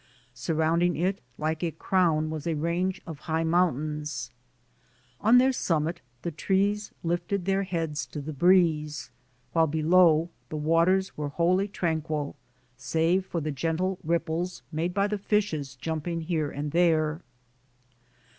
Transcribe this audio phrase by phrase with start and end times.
[0.33, 4.31] Surrounding it like a crown was a range of high mountains.
[5.19, 9.11] On their summit, the trees lifted their heads to the breeze,
[9.53, 12.35] while below the waters were wholly tranquil,
[12.77, 17.21] save for the gentle ripples made by the fishes jumping here and there.